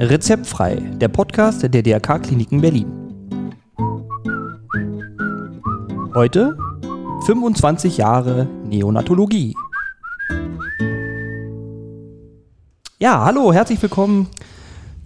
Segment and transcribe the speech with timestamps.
[0.00, 2.86] Rezeptfrei, der Podcast der DRK Kliniken Berlin.
[6.14, 6.56] Heute
[7.26, 9.56] 25 Jahre Neonatologie.
[13.00, 14.28] Ja, hallo, herzlich willkommen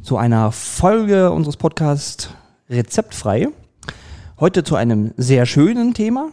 [0.03, 2.29] zu einer Folge unseres Podcasts
[2.69, 3.49] Rezeptfrei.
[4.39, 6.33] Heute zu einem sehr schönen Thema,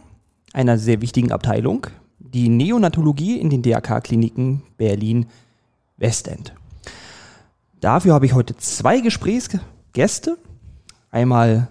[0.52, 1.86] einer sehr wichtigen Abteilung,
[2.18, 5.28] die Neonatologie in den DRK-Kliniken Berlin
[5.96, 6.52] Westend.
[7.80, 10.36] Dafür habe ich heute zwei Gesprächsgäste.
[11.10, 11.68] Einmal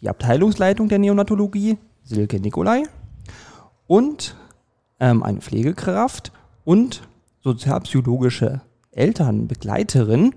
[0.00, 2.84] die Abteilungsleitung der Neonatologie, Silke Nikolai,
[3.86, 4.36] und
[4.98, 6.32] ähm, eine Pflegekraft
[6.64, 7.02] und
[7.42, 10.34] sozialpsychologische Elternbegleiterin,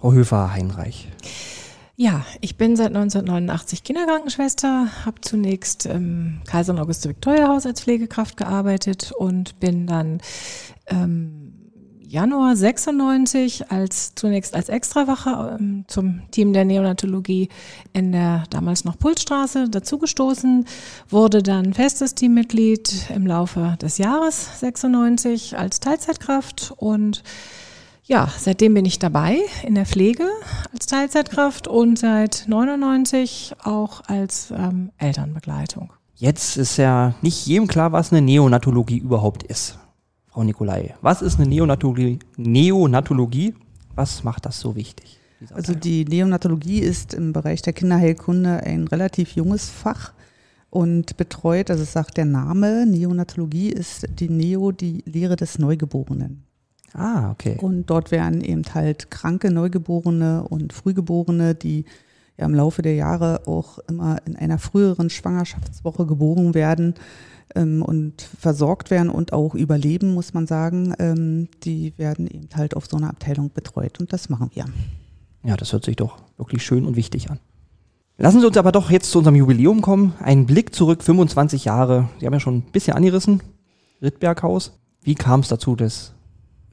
[0.00, 1.08] Frau Höfer-Heinreich.
[1.94, 7.80] Ja, ich bin seit 1989 Kinderkrankenschwester, habe zunächst im Kaiser und Auguste Victoria Haus als
[7.80, 10.20] Pflegekraft gearbeitet und bin dann
[10.86, 11.46] ähm,
[12.08, 17.48] Januar 96 als zunächst als Extrawache ähm, zum Team der Neonatologie
[17.92, 20.66] in der damals noch Pulsstraße dazugestoßen,
[21.08, 27.24] wurde dann festes Teammitglied im Laufe des Jahres 96 als Teilzeitkraft und
[28.04, 30.28] ja, seitdem bin ich dabei in der Pflege
[30.72, 35.92] als Teilzeitkraft und seit 99 auch als ähm, Elternbegleitung.
[36.14, 39.78] Jetzt ist ja nicht jedem klar, was eine Neonatologie überhaupt ist.
[40.36, 42.18] Frau Nikolai, was ist eine Neonatologie?
[42.36, 43.54] Neonatologie?
[43.94, 45.18] Was macht das so wichtig?
[45.54, 50.12] Also die Neonatologie ist im Bereich der Kinderheilkunde ein relativ junges Fach
[50.68, 56.44] und betreut, also sagt der Name, Neonatologie ist die Neo, die Lehre des Neugeborenen.
[56.92, 57.56] Ah, okay.
[57.58, 61.86] Und dort werden eben halt kranke Neugeborene und Frühgeborene, die
[62.38, 66.94] ja im Laufe der Jahre auch immer in einer früheren Schwangerschaftswoche geboren werden
[67.54, 72.76] ähm, und versorgt werden und auch überleben, muss man sagen, ähm, die werden eben halt
[72.76, 74.66] auf so einer Abteilung betreut und das machen wir.
[75.44, 77.38] Ja, das hört sich doch wirklich schön und wichtig an.
[78.18, 80.14] Lassen Sie uns aber doch jetzt zu unserem Jubiläum kommen.
[80.20, 82.08] Ein Blick zurück, 25 Jahre.
[82.18, 83.42] Sie haben ja schon ein bisschen angerissen,
[84.00, 84.78] Rittberghaus.
[85.02, 86.14] Wie kam es dazu, dass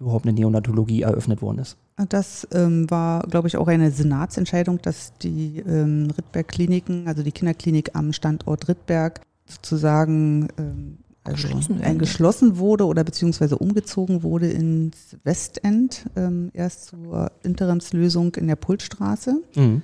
[0.03, 1.77] überhaupt eine Neonatologie eröffnet worden ist.
[2.09, 7.91] Das ähm, war, glaube ich, auch eine Senatsentscheidung, dass die ähm, Rittberg-Kliniken, also die Kinderklinik
[7.93, 11.47] am Standort Rittberg, sozusagen ähm, also
[11.97, 19.41] geschlossen wurde oder beziehungsweise umgezogen wurde ins Westend, ähm, erst zur Interimslösung in der Pultstraße.
[19.55, 19.81] Mhm.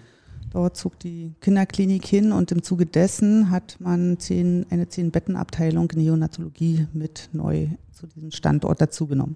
[0.52, 6.88] Dort zog die Kinderklinik hin und im Zuge dessen hat man zehn, eine Zehn-Betten-Abteilung Neonatologie
[6.91, 9.35] mit neu zu diesem Standort dazugenommen.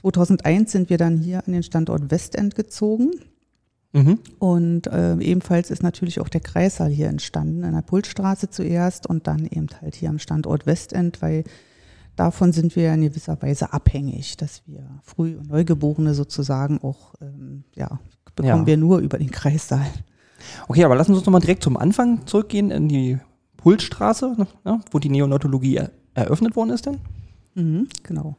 [0.00, 3.10] 2001 sind wir dann hier an den Standort Westend gezogen.
[3.92, 4.18] Mhm.
[4.38, 9.26] Und äh, ebenfalls ist natürlich auch der Kreissaal hier entstanden, in der Pulsstraße zuerst und
[9.26, 11.44] dann eben halt hier am Standort Westend, weil
[12.14, 17.64] davon sind wir in gewisser Weise abhängig, dass wir Früh- und Neugeborene sozusagen auch, ähm,
[17.74, 17.98] ja,
[18.36, 18.66] bekommen ja.
[18.66, 19.86] wir nur über den Kreissaal.
[20.68, 23.18] Okay, aber lassen Sie uns nochmal direkt zum Anfang zurückgehen in die
[23.56, 25.80] Pulsstraße, ne, wo die Neonatologie
[26.14, 26.98] eröffnet worden ist denn?
[27.54, 28.36] Mhm, genau.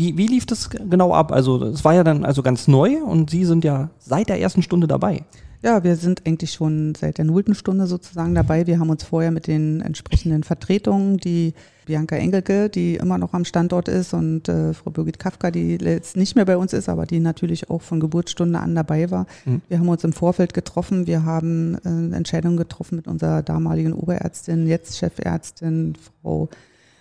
[0.00, 1.30] Wie, wie lief das genau ab?
[1.30, 4.62] Also es war ja dann also ganz neu und Sie sind ja seit der ersten
[4.62, 5.24] Stunde dabei.
[5.62, 8.66] Ja, wir sind eigentlich schon seit der nullten Stunde sozusagen dabei.
[8.66, 11.52] Wir haben uns vorher mit den entsprechenden Vertretungen, die
[11.84, 16.16] Bianca Engelke, die immer noch am Standort ist, und äh, Frau Birgit Kafka, die jetzt
[16.16, 19.26] nicht mehr bei uns ist, aber die natürlich auch von Geburtsstunde an dabei war.
[19.44, 19.60] Mhm.
[19.68, 21.06] Wir haben uns im Vorfeld getroffen.
[21.06, 25.92] Wir haben äh, Entscheidungen getroffen mit unserer damaligen Oberärztin, jetzt Chefärztin,
[26.22, 26.48] Frau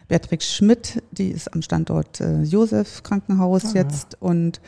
[0.10, 3.76] Beatrix Schmidt, die ist am Standort äh, Josef Krankenhaus ah.
[3.76, 4.60] jetzt und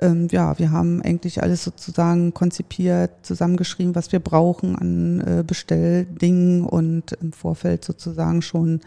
[0.00, 6.64] ähm, ja, wir haben eigentlich alles sozusagen konzipiert, zusammengeschrieben, was wir brauchen an äh, Bestelldingen
[6.64, 8.80] und im Vorfeld sozusagen schon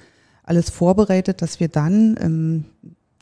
[0.44, 2.66] alles vorbereitet, dass wir dann ähm,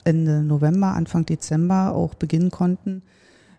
[0.04, 3.04] Ende November, Anfang Dezember auch beginnen konnten.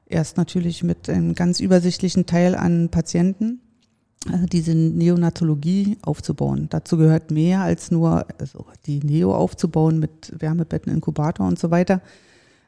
[0.06, 3.61] Erst natürlich mit einem ganz übersichtlichen Teil an Patienten
[4.26, 6.67] äh, diese Neonatologie aufzubauen.
[6.70, 12.00] Dazu gehört mehr als nur also die Neo aufzubauen mit Wärmebetten, Inkubator und so weiter.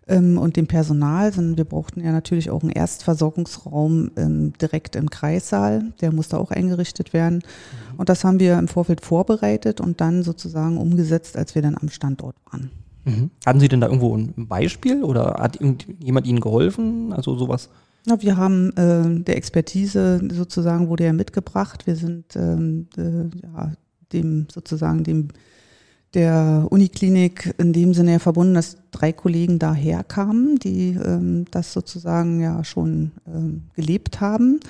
[0.08, 5.10] ähm, und dem Personal, sondern wir brauchten ja natürlich auch einen Erstversorgungsraum ähm, direkt im
[5.10, 5.92] Kreissaal.
[6.00, 7.36] Der musste auch eingerichtet werden.
[7.36, 7.98] Mhm.
[7.98, 11.88] Und das haben wir im Vorfeld vorbereitet und dann sozusagen umgesetzt, als wir dann am
[11.88, 12.70] Standort waren.
[13.04, 13.30] Mhm.
[13.46, 15.58] Hatten Sie denn da irgendwo ein Beispiel oder hat
[16.00, 17.12] jemand Ihnen geholfen?
[17.12, 17.68] Also sowas?
[18.06, 21.86] Ja, wir haben äh, der Expertise sozusagen wurde ja mitgebracht.
[21.86, 23.72] Wir sind ähm, äh, ja,
[24.12, 25.28] dem sozusagen dem
[26.14, 31.72] der Uniklinik in dem Sinne ja verbunden, dass drei Kollegen daher kamen, die ähm, das
[31.72, 34.52] sozusagen ja schon ähm, gelebt haben.
[34.52, 34.60] Mhm.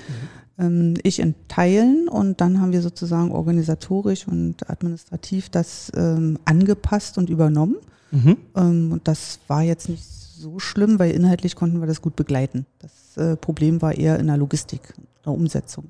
[0.57, 7.17] Ähm, ich in Teilen und dann haben wir sozusagen organisatorisch und administrativ das ähm, angepasst
[7.17, 7.75] und übernommen.
[8.11, 8.37] Mhm.
[8.55, 12.65] Ähm, und das war jetzt nicht so schlimm, weil inhaltlich konnten wir das gut begleiten.
[12.79, 14.93] Das äh, Problem war eher in der Logistik,
[15.25, 15.85] der Umsetzung.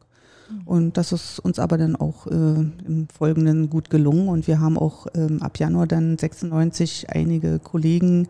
[0.65, 4.27] Und das ist uns aber dann auch äh, im Folgenden gut gelungen.
[4.27, 8.27] Und wir haben auch ähm, ab Januar dann 96 einige Kollegen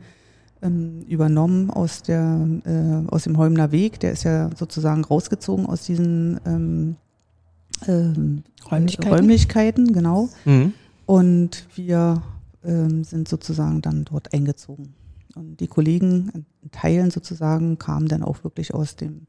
[0.62, 4.00] ähm, übernommen aus, der, äh, aus dem Holmner Weg.
[4.00, 6.96] Der ist ja sozusagen rausgezogen aus diesen ähm,
[7.88, 9.14] ähm Räumlichkeiten.
[9.14, 9.94] Räumlichkeiten.
[9.94, 10.30] genau.
[10.46, 10.74] Mhm.
[11.06, 12.22] Und wir
[12.64, 14.94] ähm, sind sozusagen dann dort eingezogen.
[15.36, 19.28] Und die Kollegen in Teilen sozusagen kamen dann auch wirklich aus dem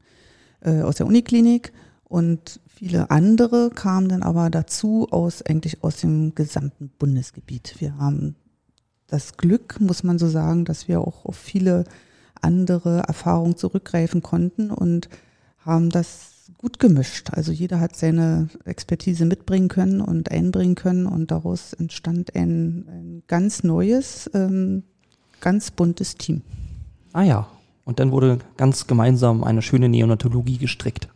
[0.61, 1.71] äh, aus der Uniklinik
[2.03, 7.75] und viele andere kamen dann aber dazu aus eigentlich aus dem gesamten Bundesgebiet.
[7.79, 8.35] Wir haben
[9.07, 11.83] das Glück, muss man so sagen, dass wir auch auf viele
[12.41, 15.09] andere Erfahrungen zurückgreifen konnten und
[15.59, 17.31] haben das gut gemischt.
[17.31, 23.23] Also jeder hat seine Expertise mitbringen können und einbringen können und daraus entstand ein, ein
[23.27, 24.83] ganz neues, ähm,
[25.41, 26.41] ganz buntes Team.
[27.13, 27.47] Ah ja,
[27.85, 31.07] und dann wurde ganz gemeinsam eine schöne Neonatologie gestrickt.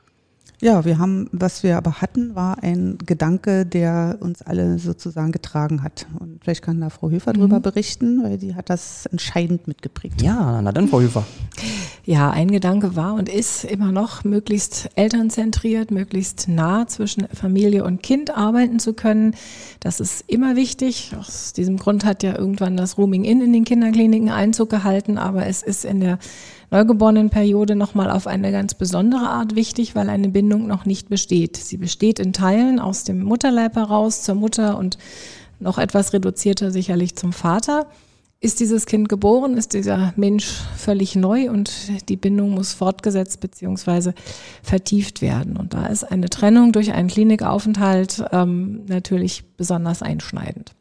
[0.62, 5.84] Ja, wir haben, was wir aber hatten, war ein Gedanke, der uns alle sozusagen getragen
[5.84, 6.06] hat.
[6.20, 7.40] Und vielleicht kann da Frau Höfer mhm.
[7.40, 10.22] drüber berichten, weil die hat das entscheidend mitgeprägt.
[10.22, 11.26] Ja, na dann, Frau Höfer.
[12.04, 18.04] Ja, ein Gedanke war und ist immer noch, möglichst elternzentriert, möglichst nah zwischen Familie und
[18.04, 19.36] Kind arbeiten zu können.
[19.80, 21.14] Das ist immer wichtig.
[21.18, 25.46] Aus diesem Grund hat ja irgendwann das Rooming In in den Kinderkliniken Einzug gehalten, aber
[25.46, 26.20] es ist in der
[26.72, 31.58] Neugeborenenperiode nochmal auf eine ganz besondere Art wichtig, weil eine Bindung noch nicht besteht.
[31.58, 34.98] Sie besteht in Teilen aus dem Mutterleib heraus zur Mutter und
[35.60, 37.88] noch etwas reduzierter sicherlich zum Vater.
[38.42, 41.72] Ist dieses Kind geboren, ist dieser Mensch völlig neu und
[42.08, 44.14] die Bindung muss fortgesetzt bzw.
[44.64, 45.58] vertieft werden.
[45.58, 50.74] Und da ist eine Trennung durch einen Klinikaufenthalt ähm, natürlich besonders einschneidend.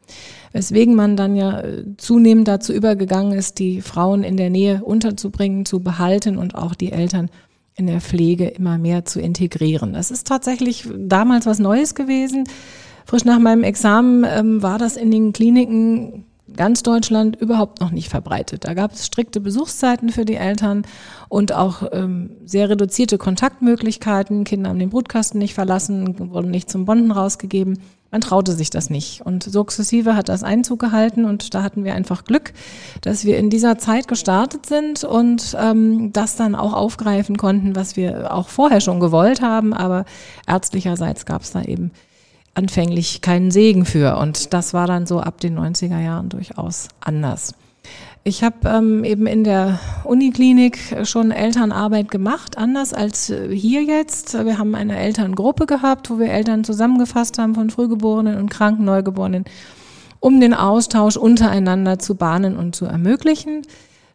[0.53, 5.67] Weswegen man dann ja äh, zunehmend dazu übergegangen ist, die Frauen in der Nähe unterzubringen,
[5.67, 7.29] zu behalten und auch die Eltern
[7.75, 9.95] in der Pflege immer mehr zu integrieren.
[9.95, 12.45] Das ist tatsächlich damals was Neues gewesen.
[13.05, 16.25] Frisch nach meinem Examen ähm, war das in den Kliniken
[16.57, 18.65] ganz Deutschland überhaupt noch nicht verbreitet.
[18.65, 20.83] Da gab es strikte Besuchszeiten für die Eltern
[21.29, 24.45] und auch ähm, sehr reduzierte Kontaktmöglichkeiten.
[24.45, 27.79] Kinder haben den Brutkasten nicht verlassen, wurden nicht zum Bonden rausgegeben.
[28.11, 29.21] Man traute sich das nicht.
[29.21, 32.55] Und sukzessive hat das Einzug gehalten und da hatten wir einfach Glück,
[33.03, 37.97] dass wir in dieser Zeit gestartet sind und ähm, das dann auch aufgreifen konnten, was
[37.97, 39.75] wir auch vorher schon gewollt haben.
[39.75, 40.07] Aber
[40.47, 41.91] ärztlicherseits gab es da eben
[42.59, 44.19] anfänglich keinen Segen für.
[44.19, 47.55] Und das war dann so ab den 90er Jahren durchaus anders.
[48.25, 54.35] Ich habe ähm, eben in der Uniklinik schon Elternarbeit gemacht, anders als äh, hier jetzt.
[54.35, 59.45] Wir haben eine Elterngruppe gehabt, wo wir Eltern zusammengefasst haben von Frühgeborenen und kranken Neugeborenen,
[60.21, 63.63] um den Austausch untereinander zu bahnen und zu ermöglichen.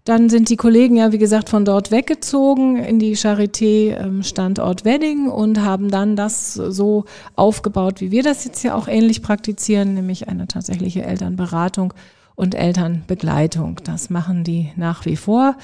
[0.05, 5.27] Dann sind die Kollegen ja, wie gesagt, von dort weggezogen in die Charité-Standort ähm, Wedding
[5.29, 7.05] und haben dann das so
[7.35, 11.93] aufgebaut, wie wir das jetzt ja auch ähnlich praktizieren, nämlich eine tatsächliche Elternberatung
[12.35, 13.79] und Elternbegleitung.
[13.85, 15.55] Das machen die nach wie vor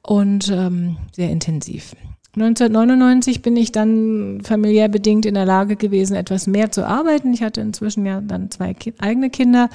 [0.00, 1.94] und ähm, sehr intensiv.
[2.36, 7.32] 1999 bin ich dann familiär bedingt in der Lage gewesen, etwas mehr zu arbeiten.
[7.32, 9.70] Ich hatte inzwischen ja dann zwei ki eigene Kinder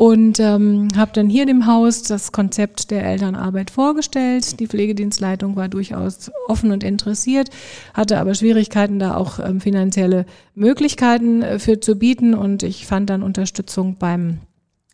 [0.00, 4.58] und ähm, habe dann hier dem Haus das Konzept der Elternarbeit vorgestellt.
[4.58, 7.50] Die Pflegedienstleitung war durchaus offen und interessiert,
[7.92, 13.10] hatte aber Schwierigkeiten, da auch ähm, finanzielle Möglichkeiten äh, für zu bieten und ich fand
[13.10, 14.38] dann Unterstützung beim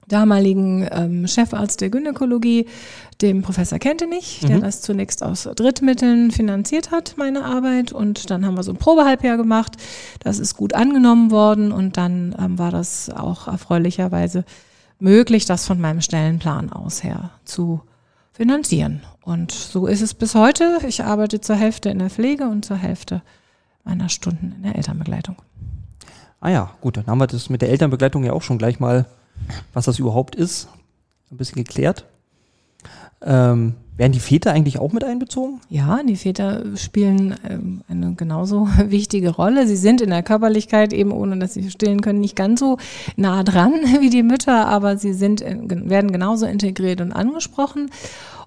[0.09, 2.67] damaligen ähm, Chefarzt der Gynäkologie,
[3.23, 4.63] dem Professor Kentenich, der mhm.
[4.63, 7.93] das zunächst aus Drittmitteln finanziert hat, meine Arbeit.
[7.93, 9.77] Und dann haben wir so ein Probehalbjahr gemacht.
[10.19, 14.45] Das ist gut angenommen worden und dann ähm, war das auch erfreulicherweise
[14.99, 17.83] möglich, das von meinem Stellenplan aus her zu
[18.33, 19.03] finanzieren.
[19.23, 20.79] Und so ist es bis heute.
[20.87, 23.23] Ich arbeite zur Hälfte in der Pflege und zur Hälfte
[23.85, 25.37] meiner Stunden in der Elternbegleitung.
[26.41, 29.07] Ah ja, gut, dann haben wir das mit der Elternbegleitung ja auch schon gleich mal,
[29.73, 30.69] was das überhaupt ist,
[31.31, 32.05] ein bisschen geklärt.
[33.23, 35.61] Ähm, Werden die Väter eigentlich auch mit einbezogen?
[35.71, 39.67] Ja, die Väter spielen ähm, eine genauso wichtige Rolle.
[39.67, 42.77] Sie sind in der Körperlichkeit eben, ohne dass sie stillen können, nicht ganz so
[43.17, 47.91] nah dran wie die Mütter, aber sie sind, werden genauso integriert und angesprochen.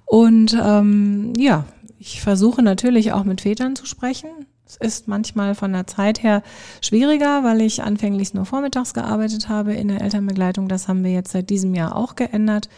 [0.06, 1.66] Und ähm, ja,
[1.98, 4.30] ich versuche natürlich auch mit Vätern zu sprechen.
[4.68, 6.44] Es ist manchmal von der Zeit her
[6.82, 10.68] schwieriger, weil ich anfänglich nur vormittags gearbeitet habe in der Elternbegleitung.
[10.68, 12.70] Das haben wir jetzt seit diesem Jahr auch geändert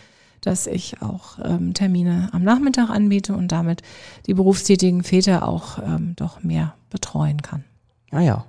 [0.42, 3.82] dass ich auch ähm, Termine am Nachmittag anbiete und damit
[4.26, 7.64] die berufstätigen Väter auch ähm, doch mehr betreuen kann.
[8.12, 8.46] Ah ja.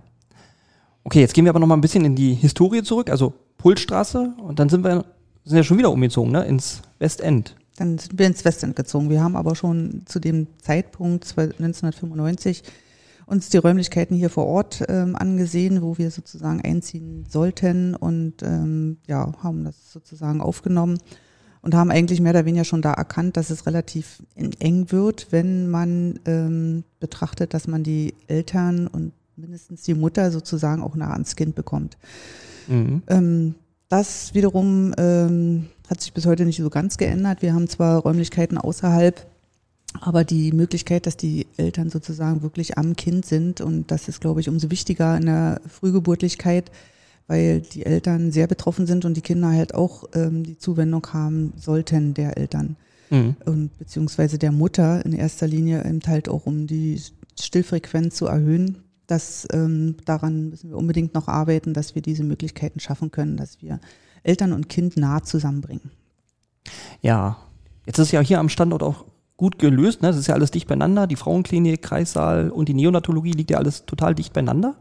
[1.04, 4.34] Okay, jetzt gehen wir aber noch mal ein bisschen in die Historie zurück, also Pultstraße
[4.42, 5.04] und dann sind wir
[5.44, 7.56] sind ja schon wieder umgezogen, ne, ins Westend.
[7.76, 9.10] Dann sind wir ins Westend gezogen.
[9.10, 12.62] Wir haben aber schon zu dem Zeitpunkt 1995
[13.26, 18.98] uns die Räumlichkeiten hier vor Ort ähm, angesehen, wo wir sozusagen einziehen sollten und ähm,
[19.06, 20.98] ja, haben das sozusagen aufgenommen
[21.62, 24.22] und haben eigentlich mehr oder weniger schon da erkannt, dass es relativ
[24.58, 30.82] eng wird, wenn man ähm, betrachtet, dass man die Eltern und mindestens die Mutter sozusagen
[30.82, 31.96] auch nah ans Kind bekommt.
[32.66, 33.02] Mhm.
[33.06, 33.54] Ähm,
[33.88, 37.42] das wiederum ähm, hat sich bis heute nicht so ganz geändert.
[37.42, 39.26] Wir haben zwar Räumlichkeiten außerhalb,
[40.00, 44.40] aber die Möglichkeit, dass die Eltern sozusagen wirklich am Kind sind und das ist, glaube
[44.40, 46.70] ich, umso wichtiger in der Frühgeburtlichkeit,
[47.26, 51.52] weil die Eltern sehr betroffen sind und die Kinder halt auch ähm, die Zuwendung haben
[51.56, 52.76] sollten der Eltern.
[53.10, 53.36] Mhm.
[53.44, 57.00] Und beziehungsweise der Mutter in erster Linie eben halt auch, um die
[57.40, 58.78] Stillfrequenz zu erhöhen.
[59.06, 63.60] Das, ähm, daran müssen wir unbedingt noch arbeiten, dass wir diese Möglichkeiten schaffen können, dass
[63.60, 63.80] wir
[64.22, 65.90] Eltern und Kind nah zusammenbringen.
[67.00, 67.36] Ja,
[67.86, 69.04] jetzt ist ja hier am Standort auch
[69.36, 70.02] gut gelöst.
[70.02, 70.08] Ne?
[70.08, 71.06] Das ist ja alles dicht beieinander.
[71.06, 74.76] Die Frauenklinik, Kreissaal und die Neonatologie liegt ja alles total dicht beieinander.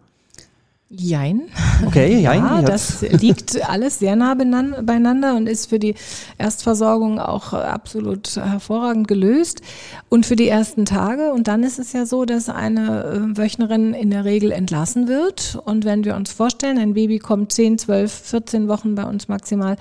[0.93, 1.43] Jein.
[1.85, 2.41] Okay, jein.
[2.51, 5.95] Ja, das liegt alles sehr nah beieinander und ist für die
[6.37, 9.61] Erstversorgung auch absolut hervorragend gelöst
[10.09, 11.31] und für die ersten Tage.
[11.31, 15.57] Und dann ist es ja so, dass eine äh, Wöchnerin in der Regel entlassen wird.
[15.63, 19.77] Und wenn wir uns vorstellen, ein Baby kommt 10, 12, 14 Wochen bei uns maximal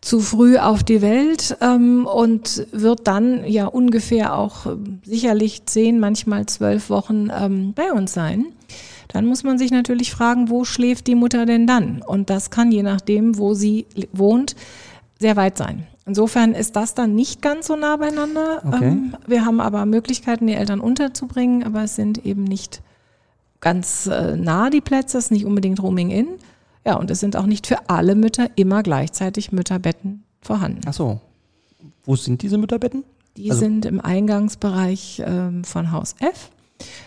[0.00, 5.98] zu früh auf die Welt ähm, und wird dann ja ungefähr auch äh, sicherlich 10,
[5.98, 8.46] manchmal 12 Wochen ähm, bei uns sein
[9.08, 12.02] dann muss man sich natürlich fragen, wo schläft die Mutter denn dann?
[12.02, 14.54] Und das kann je nachdem, wo sie wohnt,
[15.18, 15.86] sehr weit sein.
[16.06, 18.62] Insofern ist das dann nicht ganz so nah beieinander.
[18.66, 18.84] Okay.
[18.84, 22.82] Ähm, wir haben aber Möglichkeiten, die Eltern unterzubringen, aber es sind eben nicht
[23.60, 26.28] ganz äh, nah die Plätze, es ist nicht unbedingt Roaming in.
[26.86, 30.80] Ja, und es sind auch nicht für alle Mütter immer gleichzeitig Mütterbetten vorhanden.
[30.86, 31.20] Ach so.
[32.04, 33.04] Wo sind diese Mütterbetten?
[33.36, 36.50] Die also sind im Eingangsbereich ähm, von Haus F.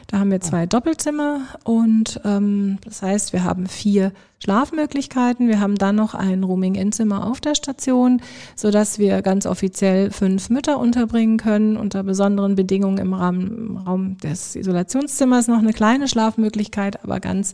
[0.08, 5.48] Da haben wir zwei Doppelzimmer und ähm, das heißt, wir haben vier Schlafmöglichkeiten.
[5.48, 8.22] Wir haben dann noch ein Rooming-In-Zimmer auf der Station,
[8.56, 11.78] so dass wir ganz offiziell fünf Mütter unterbringen können.
[11.78, 17.54] Unter besonderen Bedingungen im Rahmen, im Raum des Isolationszimmers noch eine kleine Schlafmöglichkeit, aber ganz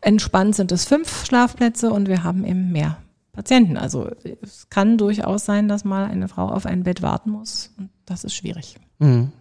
[0.00, 2.98] entspannt sind es fünf Schlafplätze und wir haben eben mehr
[3.32, 3.76] Patienten.
[3.76, 4.10] Also
[4.42, 8.24] es kann durchaus sein, dass mal eine Frau auf ein Bett warten muss und das
[8.24, 8.76] ist schwierig.
[8.98, 9.32] Mhm.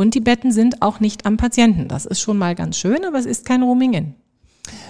[0.00, 1.86] Und die Betten sind auch nicht am Patienten.
[1.86, 4.14] Das ist schon mal ganz schön, aber es ist kein Roaming-In.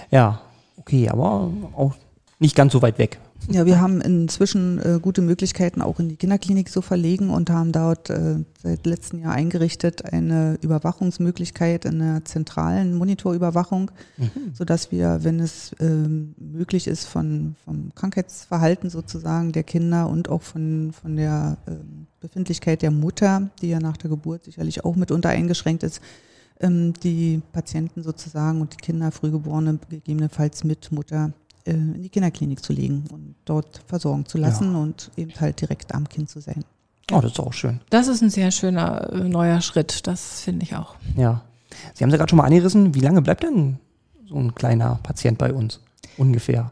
[0.09, 0.39] Ja,
[0.77, 1.95] okay, aber auch
[2.39, 3.19] nicht ganz so weit weg.
[3.49, 7.71] Ja, wir haben inzwischen äh, gute Möglichkeiten, auch in die Kinderklinik zu verlegen und haben
[7.71, 14.53] dort äh, seit letztem Jahr eingerichtet eine Überwachungsmöglichkeit in der zentralen Monitorüberwachung, mhm.
[14.53, 20.43] sodass wir, wenn es ähm, möglich ist, von, vom Krankheitsverhalten sozusagen der Kinder und auch
[20.43, 25.29] von, von der ähm, Befindlichkeit der Mutter, die ja nach der Geburt sicherlich auch mitunter
[25.29, 26.01] eingeschränkt ist,
[26.59, 31.33] ähm, die Patienten sozusagen und die Kinder, Frühgeborene, gegebenenfalls mit Mutter
[31.65, 34.79] äh, in die Kinderklinik zu legen und dort versorgen zu lassen ja.
[34.79, 36.63] und eben halt direkt am Kind zu sein.
[37.11, 37.81] Oh, das ist auch schön.
[37.89, 40.95] Das ist ein sehr schöner äh, neuer Schritt, das finde ich auch.
[41.15, 41.43] Ja.
[41.93, 43.79] Sie haben es ja gerade schon mal angerissen, wie lange bleibt denn
[44.27, 45.79] so ein kleiner Patient bei uns?
[46.17, 46.71] Ungefähr.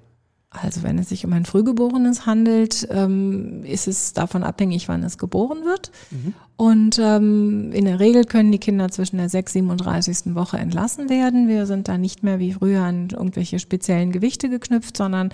[0.51, 5.19] Also wenn es sich um ein Frühgeborenes handelt, ähm, ist es davon abhängig, wann es
[5.19, 5.91] geboren wird.
[6.09, 6.33] Mhm.
[6.59, 9.55] Und ähm, in der Regel können die Kinder zwischen der 6.
[9.55, 10.35] und 37.
[10.35, 11.47] Woche entlassen werden.
[11.47, 15.31] Wir sind da nicht mehr wie früher an irgendwelche speziellen Gewichte geknüpft, sondern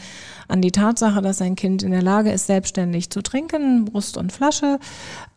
[0.48, 4.34] an die Tatsache, dass ein Kind in der Lage ist, selbstständig zu trinken, Brust und
[4.34, 4.78] Flasche,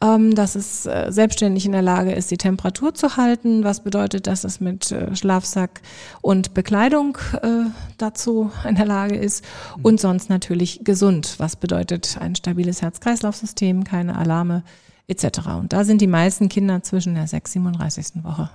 [0.02, 4.26] ähm, dass es äh, selbstständig in der Lage ist, die Temperatur zu halten, was bedeutet,
[4.26, 5.80] dass es mit äh, Schlafsack
[6.20, 9.42] und Bekleidung äh, dazu in der Lage ist
[9.82, 14.62] und sonst natürlich gesund, was bedeutet ein stabiles Herz-Kreislauf-System, keine Alarme
[15.06, 15.48] etc.
[15.58, 17.56] Und da sind die meisten Kinder zwischen der 6.
[17.56, 18.24] und 37.
[18.24, 18.50] Woche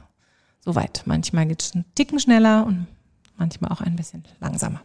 [0.63, 1.03] soweit.
[1.05, 2.88] Manchmal geht es einen Ticken schneller und
[3.38, 4.82] manchmal auch ein bisschen langsamer.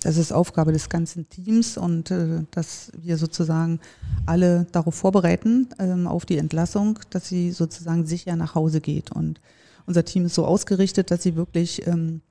[0.00, 3.80] das ist Aufgabe des ganzen Teams und äh, dass wir sozusagen
[4.26, 9.12] alle darauf vorbereiten, ähm, auf die Entlassung, dass sie sozusagen sicher nach Hause geht.
[9.12, 9.40] Und
[9.86, 12.22] unser Team ist so ausgerichtet, dass sie wirklich ähm,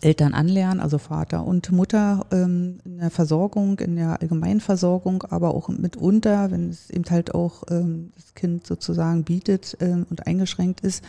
[0.00, 5.68] Eltern anlernen, also Vater und Mutter ähm, in der Versorgung, in der Allgemeinversorgung, aber auch
[5.68, 11.04] mitunter, wenn es eben halt auch ähm, das Kind sozusagen bietet ähm, und eingeschränkt ist,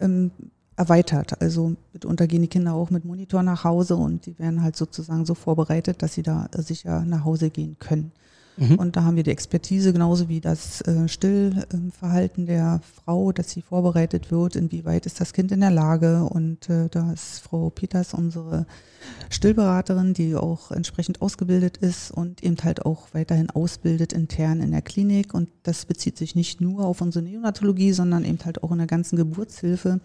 [0.00, 0.30] ähm,
[0.76, 1.40] erweitert.
[1.40, 5.24] Also mitunter gehen die Kinder auch mit Monitor nach Hause und die werden halt sozusagen
[5.24, 8.12] so vorbereitet, dass sie da sicher nach Hause gehen können.
[8.56, 8.76] Mhm.
[8.76, 13.62] Und da haben wir die Expertise, genauso wie das äh, Stillverhalten der Frau, dass sie
[13.62, 16.24] vorbereitet wird, inwieweit ist das Kind in der Lage.
[16.24, 18.66] Und äh, da ist Frau Peters unsere
[19.30, 24.82] Stillberaterin, die auch entsprechend ausgebildet ist und eben halt auch weiterhin ausbildet intern in der
[24.82, 25.32] Klinik.
[25.32, 28.86] Und das bezieht sich nicht nur auf unsere Neonatologie, sondern eben halt auch in der
[28.86, 30.00] ganzen Geburtshilfe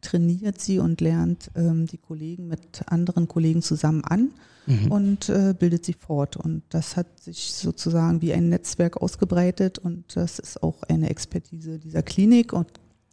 [0.00, 4.30] trainiert sie und lernt ähm, die Kollegen mit anderen Kollegen zusammen an
[4.66, 4.92] mhm.
[4.92, 6.36] und äh, bildet sie fort.
[6.36, 11.78] Und das hat sich sozusagen wie ein Netzwerk ausgebreitet und das ist auch eine Expertise
[11.78, 12.68] dieser Klinik und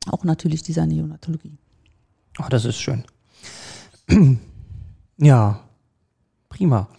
[0.07, 1.57] auch natürlich dieser Neonatologie.
[2.39, 3.03] Oh, das ist schön.
[5.17, 5.63] ja,
[6.49, 6.89] prima.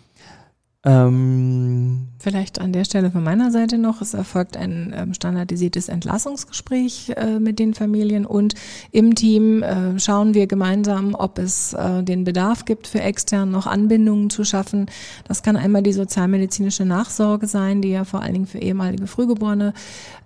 [0.84, 7.12] Ähm Vielleicht an der Stelle von meiner Seite noch, es erfolgt ein ähm, standardisiertes Entlassungsgespräch
[7.16, 8.54] äh, mit den Familien und
[8.92, 13.66] im Team äh, schauen wir gemeinsam, ob es äh, den Bedarf gibt, für extern noch
[13.66, 14.86] Anbindungen zu schaffen.
[15.28, 19.74] Das kann einmal die sozialmedizinische Nachsorge sein, die ja vor allen Dingen für ehemalige Frühgeborene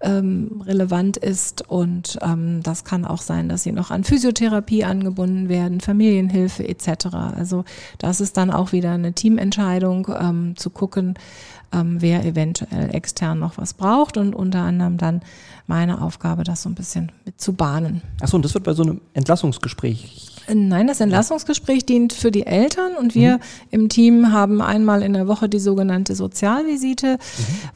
[0.00, 5.49] ähm, relevant ist und ähm, das kann auch sein, dass sie noch an Physiotherapie angebunden
[5.49, 7.07] werden, Familienhilfe etc.
[7.37, 7.65] Also
[7.99, 10.07] das ist dann auch wieder eine Teamentscheidung
[10.57, 11.14] zu gucken,
[11.73, 15.23] ähm, wer eventuell extern noch was braucht und unter anderem dann
[15.67, 18.02] meine Aufgabe, das so ein bisschen mit zu bahnen.
[18.21, 22.95] Achso, und das wird bei so einem Entlassungsgespräch Nein, das Entlassungsgespräch dient für die Eltern
[22.95, 23.40] und wir mhm.
[23.71, 27.19] im Team haben einmal in der Woche die sogenannte Sozialvisite, mhm.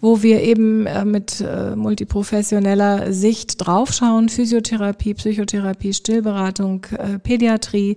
[0.00, 7.96] wo wir eben äh, mit äh, multiprofessioneller Sicht draufschauen, Physiotherapie, Psychotherapie, Stillberatung, äh, Pädiatrie,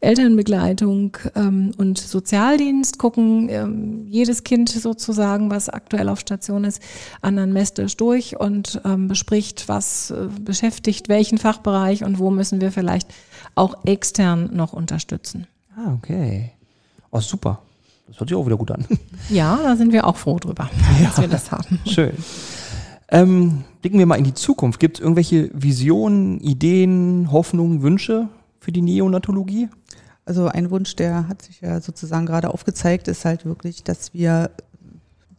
[0.00, 6.82] Elternbegleitung ähm, und Sozialdienst, gucken ähm, jedes Kind sozusagen, was aktuell auf Station ist,
[7.22, 13.08] anamnestisch durch und ähm, bespricht, was äh, beschäftigt welchen Fachbereich und wo müssen wir vielleicht
[13.56, 15.48] auch extern noch unterstützen.
[15.76, 16.52] Ah, okay.
[17.10, 17.58] Oh, super.
[18.06, 18.86] Das hört sich auch wieder gut an.
[19.28, 21.06] Ja, da sind wir auch froh drüber, ja.
[21.06, 21.80] dass wir das haben.
[21.84, 22.12] Schön.
[23.08, 24.78] Ähm, blicken wir mal in die Zukunft.
[24.78, 28.28] Gibt es irgendwelche Visionen, Ideen, Hoffnungen, Wünsche
[28.60, 29.68] für die Neonatologie?
[30.24, 34.50] Also ein Wunsch, der hat sich ja sozusagen gerade aufgezeigt, ist halt wirklich, dass wir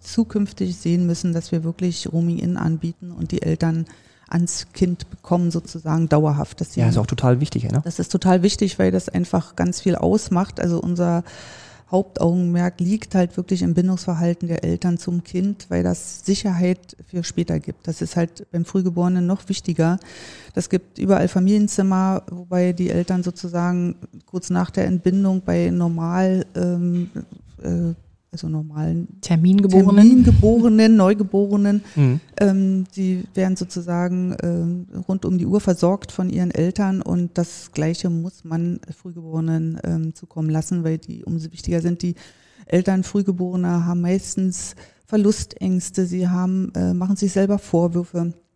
[0.01, 3.85] zukünftig sehen müssen, dass wir wirklich Roaming-In anbieten und die Eltern
[4.29, 6.63] ans Kind bekommen, sozusagen dauerhaft.
[6.63, 7.69] Sie, ja, ist auch total wichtig.
[7.71, 7.81] Ne?
[7.83, 10.59] Das ist total wichtig, weil das einfach ganz viel ausmacht.
[10.59, 11.23] Also unser
[11.89, 17.59] Hauptaugenmerk liegt halt wirklich im Bindungsverhalten der Eltern zum Kind, weil das Sicherheit für später
[17.59, 17.87] gibt.
[17.87, 19.97] Das ist halt beim Frühgeborenen noch wichtiger.
[20.53, 27.09] Das gibt überall Familienzimmer, wobei die Eltern sozusagen kurz nach der Entbindung bei normal ähm,
[27.63, 27.93] äh,
[28.37, 31.83] also normalen Termingeborenen, Termingeborenen Neugeborenen.
[31.95, 32.19] Mhm.
[32.39, 37.71] Ähm, die werden sozusagen ähm, rund um die Uhr versorgt von ihren Eltern und das
[37.71, 42.03] Gleiche muss man Frühgeborenen ähm, zukommen lassen, weil die umso wichtiger sind.
[42.03, 42.13] Die
[42.67, 48.46] Eltern Frühgeborener haben meistens Verlustängste, sie haben, äh, machen sich selber Vorwürfe äh,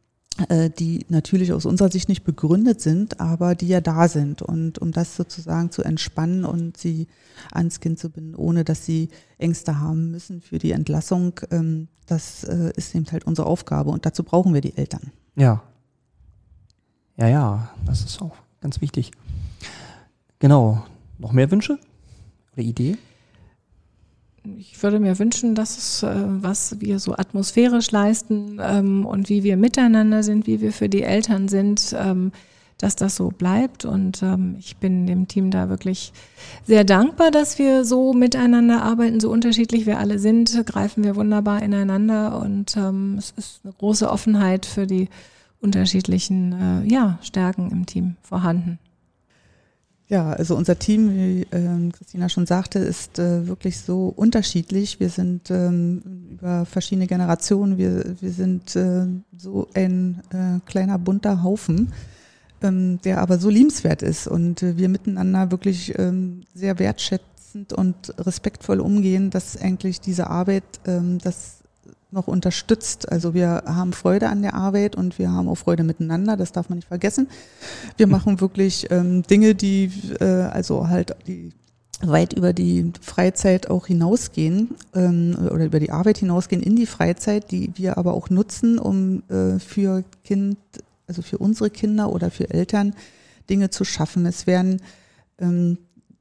[0.80, 4.42] die natürlich aus unserer Sicht nicht begründet sind, aber die ja da sind.
[4.42, 7.08] Und um das sozusagen zu entspannen und sie
[7.52, 12.44] ans Kind zu binden, ohne dass sie Ängste haben müssen für die Entlassung, ähm, das
[12.44, 13.92] äh, ist eben halt unsere Aufgabe.
[13.92, 15.12] Und dazu brauchen wir die Eltern.
[15.36, 15.64] Ja.
[17.18, 19.12] Ja, ja, das ist auch ganz wichtig.
[20.40, 20.84] Genau.
[21.20, 21.78] Noch mehr Wünsche
[22.54, 22.98] oder Ideen?
[24.58, 29.44] Ich würde mir wünschen, dass es, äh, was wir so atmosphärisch leisten ähm, und wie
[29.44, 32.32] wir miteinander sind, wie wir für die Eltern sind, ähm,
[32.80, 33.86] dass das so bleibt.
[33.86, 36.12] Und ähm, ich bin dem Team da wirklich
[36.66, 41.62] sehr dankbar, dass wir so miteinander arbeiten, so unterschiedlich wir alle sind, greifen wir wunderbar
[41.62, 42.76] ineinander und
[43.18, 45.10] es ist eine große Offenheit für die
[45.60, 48.80] unterschiedlichen äh, ja, Stärken im Team vorhanden.
[50.12, 55.00] Ja, also unser Team, wie ähm, Christina schon sagte, ist äh, wirklich so unterschiedlich.
[55.00, 59.06] Wir sind ähm, über verschiedene Generationen, wir, wir sind äh,
[59.38, 61.94] so ein äh, kleiner bunter Haufen,
[62.62, 68.14] ähm, der aber so liebenswert ist und äh, wir miteinander wirklich ähm, sehr wertschätzend und
[68.18, 71.61] respektvoll umgehen, dass eigentlich diese Arbeit, ähm, das
[72.12, 73.12] noch unterstützt.
[73.12, 76.70] Also wir haben Freude an der Arbeit und wir haben auch Freude miteinander, das darf
[76.70, 77.28] man nicht vergessen.
[77.98, 81.52] Wir machen wirklich ähm, Dinge, die äh, also halt die
[82.04, 87.52] weit über die Freizeit auch hinausgehen ähm, oder über die Arbeit hinausgehen in die Freizeit,
[87.52, 90.58] die wir aber auch nutzen, um äh, für Kind,
[91.08, 92.96] also für unsere Kinder oder für Eltern
[93.50, 94.26] Dinge zu schaffen.
[94.26, 94.82] Es werden
[95.40, 95.78] ähm,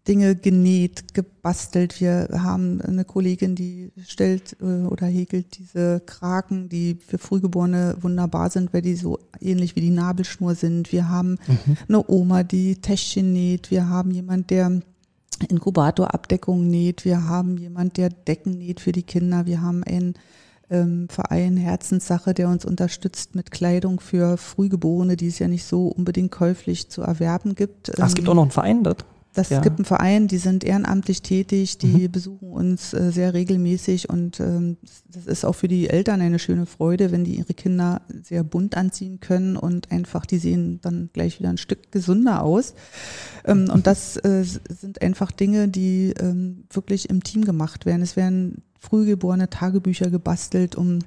[0.09, 2.01] Dinge genäht, gebastelt.
[2.01, 8.51] Wir haben eine Kollegin, die stellt äh, oder häkelt diese Kraken, die für Frühgeborene wunderbar
[8.51, 10.91] sind, weil die so ähnlich wie die Nabelschnur sind.
[10.91, 11.77] Wir haben mhm.
[11.89, 13.71] eine Oma, die Täschchen näht.
[13.71, 14.81] Wir haben jemand, der
[15.49, 17.05] Inkubatorabdeckung näht.
[17.05, 19.47] Wir haben jemand, der Decken näht für die Kinder.
[19.47, 20.15] Wir haben einen
[20.71, 25.89] ähm, Verein Herzenssache, der uns unterstützt mit Kleidung für Frühgeborene, die es ja nicht so
[25.89, 27.93] unbedingt käuflich zu erwerben gibt.
[28.01, 29.05] Ach, es gibt auch noch einen Verein dort.
[29.33, 29.61] Das ja.
[29.61, 32.13] gibt einen Verein, die sind ehrenamtlich tätig, die mhm.
[32.13, 34.77] besuchen uns äh, sehr regelmäßig und ähm,
[35.09, 38.77] das ist auch für die Eltern eine schöne Freude, wenn die ihre Kinder sehr bunt
[38.77, 42.75] anziehen können und einfach, die sehen dann gleich wieder ein Stück gesünder aus.
[43.45, 48.03] Ähm, und das äh, sind einfach Dinge, die ähm, wirklich im Team gemacht werden.
[48.03, 51.01] Es werden frühgeborene Tagebücher gebastelt, um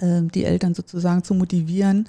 [0.00, 2.08] die Eltern sozusagen zu motivieren,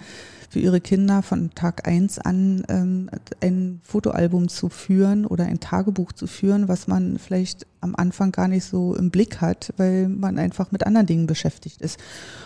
[0.49, 3.09] für ihre Kinder von Tag eins an ähm,
[3.41, 8.47] ein Fotoalbum zu führen oder ein Tagebuch zu führen, was man vielleicht am Anfang gar
[8.47, 11.99] nicht so im Blick hat, weil man einfach mit anderen Dingen beschäftigt ist.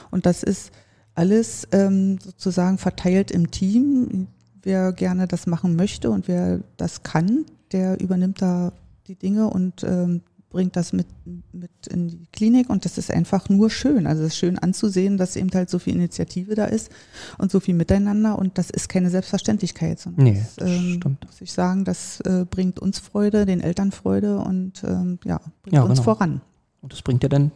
[0.09, 0.71] Und das ist
[1.13, 4.27] alles ähm, sozusagen verteilt im Team.
[4.63, 8.73] Wer gerne das machen möchte und wer das kann, der übernimmt da
[9.07, 11.07] die Dinge und ähm, bringt das mit,
[11.53, 14.07] mit in die Klinik und das ist einfach nur schön.
[14.07, 16.91] Also es ist schön anzusehen, dass eben halt so viel Initiative da ist
[17.37, 21.25] und so viel Miteinander und das ist keine Selbstverständlichkeit, sondern nee, das, ähm, stimmt.
[21.25, 25.75] muss ich sagen, das äh, bringt uns Freude, den Eltern Freude und ähm, ja, bringt
[25.75, 26.03] ja, uns genau.
[26.03, 26.41] voran.
[26.81, 27.51] Und das bringt ja dann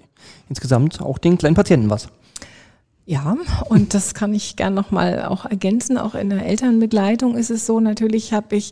[0.49, 2.10] insgesamt auch den kleinen Patienten was.
[3.06, 3.36] Ja,
[3.68, 5.98] und das kann ich gern nochmal auch ergänzen.
[5.98, 8.72] Auch in der Elternbegleitung ist es so, natürlich habe ich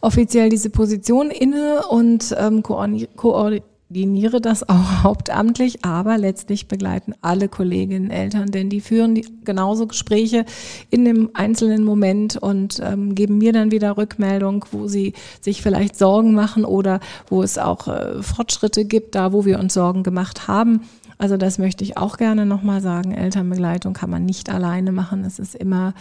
[0.00, 8.12] offiziell diese Position inne und ähm, koordiniere das auch hauptamtlich, aber letztlich begleiten alle Kolleginnen
[8.12, 10.44] Eltern, denn die führen die, genauso Gespräche
[10.90, 15.98] in dem einzelnen Moment und ähm, geben mir dann wieder Rückmeldung, wo sie sich vielleicht
[15.98, 20.46] Sorgen machen oder wo es auch äh, Fortschritte gibt, da wo wir uns Sorgen gemacht
[20.46, 20.82] haben.
[21.22, 23.12] Also das möchte ich auch gerne nochmal sagen.
[23.12, 25.24] Elternbegleitung kann man nicht alleine machen.
[25.24, 25.94] Es ist immer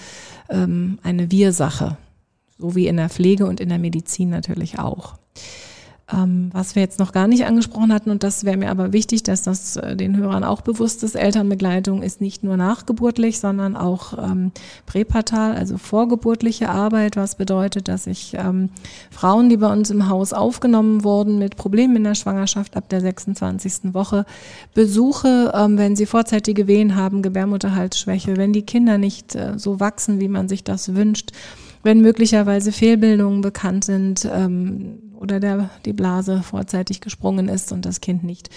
[0.50, 1.96] ähm, eine Wir-Sache.
[2.58, 5.20] So wie in der Pflege und in der Medizin natürlich auch.
[6.14, 9.24] Ähm, was wir jetzt noch gar nicht angesprochen hatten, und das wäre mir aber wichtig,
[9.24, 14.18] dass das äh, den Hörern auch bewusst ist, Elternbegleitung ist nicht nur nachgeburtlich, sondern auch
[14.18, 14.52] ähm,
[14.86, 18.70] präpartal, also vorgeburtliche Arbeit, was bedeutet, dass ich ähm,
[19.10, 23.02] Frauen, die bei uns im Haus aufgenommen wurden mit Problemen in der Schwangerschaft ab der
[23.02, 23.94] 26.
[23.94, 24.26] Woche,
[24.74, 30.20] besuche, ähm, wenn sie vorzeitige Wehen haben, Gebärmutterhalsschwäche, wenn die Kinder nicht äh, so wachsen,
[30.20, 31.32] wie man sich das wünscht,
[31.84, 38.02] wenn möglicherweise Fehlbildungen bekannt sind ähm, oder der, die Blase vorzeitig gesprungen ist und das
[38.02, 38.50] Kind nicht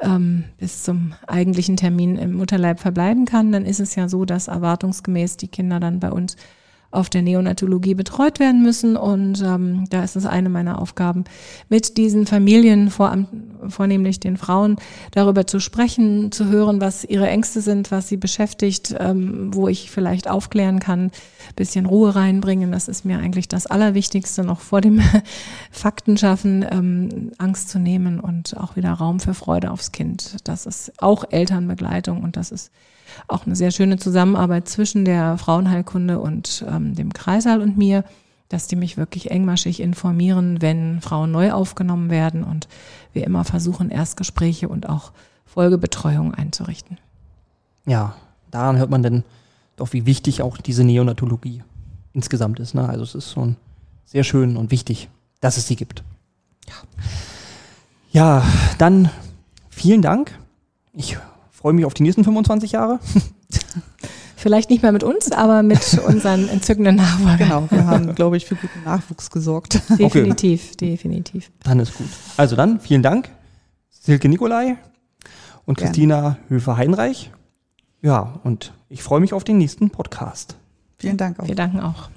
[0.00, 4.48] ähm, bis zum eigentlichen Termin im Mutterleib verbleiben kann, dann ist es ja so, dass
[4.48, 6.36] erwartungsgemäß die Kinder dann bei uns
[6.92, 8.96] auf der Neonatologie betreut werden müssen.
[8.96, 11.24] Und ähm, da ist es eine meiner Aufgaben,
[11.68, 13.16] mit diesen Familien, vor,
[13.68, 14.76] vornehmlich den Frauen,
[15.10, 19.90] darüber zu sprechen, zu hören, was ihre Ängste sind, was sie beschäftigt, ähm, wo ich
[19.90, 21.10] vielleicht aufklären kann,
[21.56, 22.72] bisschen Ruhe reinbringen.
[22.72, 25.00] Das ist mir eigentlich das Allerwichtigste, noch vor dem
[25.70, 30.36] Fakten schaffen, ähm, Angst zu nehmen und auch wieder Raum für Freude aufs Kind.
[30.44, 32.70] Das ist auch Elternbegleitung und das ist
[33.28, 38.04] auch eine sehr schöne Zusammenarbeit zwischen der Frauenheilkunde und ähm, dem Kreissaal und mir,
[38.48, 42.68] dass die mich wirklich engmaschig informieren, wenn Frauen neu aufgenommen werden und
[43.12, 45.12] wir immer versuchen, Erstgespräche und auch
[45.46, 46.98] Folgebetreuung einzurichten.
[47.86, 48.14] Ja,
[48.50, 49.24] daran hört man denn
[49.76, 51.62] doch, wie wichtig auch diese Neonatologie
[52.12, 52.74] insgesamt ist.
[52.74, 52.88] Ne?
[52.88, 53.56] Also es ist schon
[54.04, 55.08] sehr schön und wichtig,
[55.40, 56.04] dass es sie gibt.
[56.68, 56.74] Ja,
[58.12, 58.44] ja
[58.78, 59.10] dann
[59.70, 60.38] vielen Dank.
[60.92, 61.16] Ich
[61.62, 62.98] freue mich auf die nächsten 25 Jahre.
[64.36, 67.38] Vielleicht nicht mehr mit uns, aber mit unseren entzückenden Nachwuchs.
[67.38, 69.80] Genau, wir haben, glaube ich, für guten Nachwuchs gesorgt.
[69.96, 70.90] Definitiv, okay.
[70.90, 71.52] definitiv.
[71.62, 72.08] Dann ist gut.
[72.36, 73.30] Also dann, vielen Dank,
[73.90, 74.76] Silke Nikolai
[75.64, 75.92] und Gerne.
[75.92, 77.30] Christina Höfer-Heinreich.
[78.00, 80.56] Ja, und ich freue mich auf den nächsten Podcast.
[80.98, 81.46] Vielen Dank auch.
[81.46, 82.10] Wir danken auch.